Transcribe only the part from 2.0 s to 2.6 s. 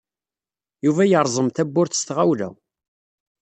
tɣawla.